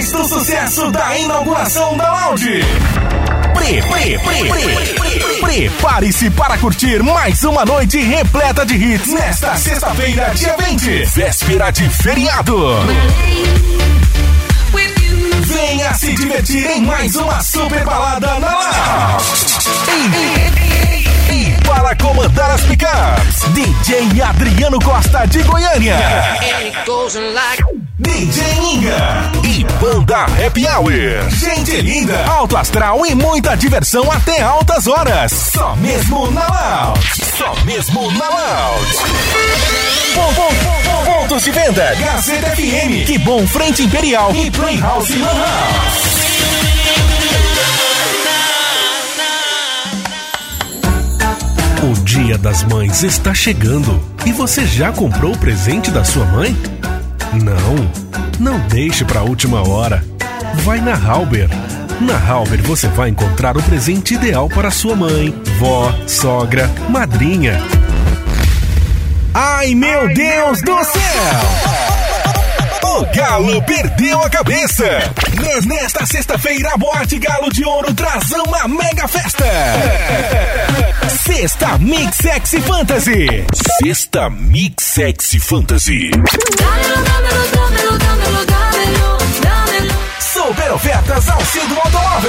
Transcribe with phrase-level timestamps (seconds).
[0.00, 2.64] depois do sucesso da inauguração da Lounge.
[3.52, 9.56] Pre, pre, pre, pre, pre, Prepare-se para curtir mais uma noite repleta de hits nesta
[9.56, 12.56] sexta-feira, dia 20, véspera de feriado.
[15.42, 19.19] Venha se divertir em mais uma super balada na Lounge.
[23.48, 25.96] DJ Adriano Costa de Goiânia.
[27.98, 28.42] DJ
[28.74, 31.28] Inga e Banda Happy Hour.
[31.30, 35.32] Gente linda, alto astral e muita diversão até altas horas.
[35.32, 37.22] Só mesmo na Lounge.
[37.36, 38.26] Só mesmo na
[40.34, 46.09] pon- Pontos de venda: Gazeta FM, Que Bom Frente Imperial e Playhouse Lan House.
[52.30, 56.56] Dia das Mães está chegando e você já comprou o presente da sua mãe?
[57.32, 57.90] Não,
[58.38, 60.04] não deixe para a última hora.
[60.62, 61.48] Vai na Halber.
[62.00, 67.60] Na Halber você vai encontrar o presente ideal para sua mãe, vó, sogra, madrinha.
[69.34, 71.99] Ai meu Deus do céu!
[73.00, 74.84] O Galo perdeu a cabeça!
[75.64, 79.46] Nesta sexta-feira, a Boate Galo de Ouro traz uma mega festa!
[81.24, 83.46] Sexta Mix Sexy Fantasy!
[83.82, 86.10] Sexta Mix Sexy Fantasy!
[90.20, 91.74] Super ofertas ao Cido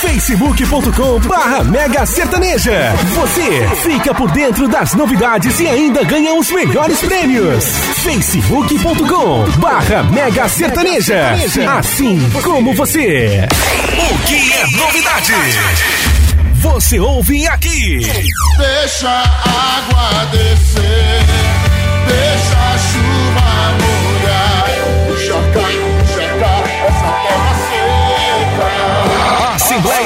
[0.00, 2.94] facebook.com barra Mega Sertaneja.
[3.16, 7.64] Você fica por dentro das novidades e ainda ganha os melhores prêmios.
[8.04, 11.32] facebook.com barra Mega Sertaneja.
[11.76, 13.48] Assim como você.
[13.98, 15.32] O que é novidade?
[16.60, 17.98] Você ouve aqui.
[18.58, 21.09] Deixa a água descer,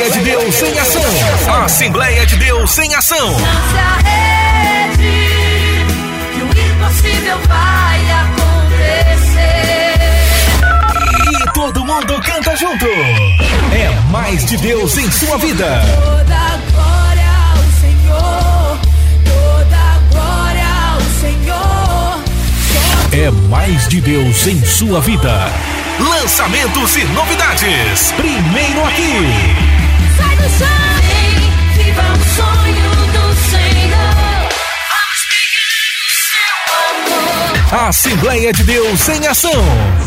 [0.05, 1.03] Assembleia de Deus em ação.
[1.65, 3.31] Assembleia de Deus em ação.
[3.31, 3.97] Lance a
[4.91, 5.87] rede,
[6.35, 9.95] que o impossível vai acontecer.
[11.31, 12.85] E todo mundo canta junto.
[12.85, 15.81] É mais de Deus em sua vida.
[15.95, 18.79] Toda glória ao Senhor,
[19.25, 22.23] toda glória ao Senhor.
[23.11, 25.51] É mais de Deus em sua vida.
[25.99, 28.13] Lançamentos e novidades.
[28.13, 29.84] Primeiro aqui.
[37.87, 40.04] Assembleia de Deus em ação.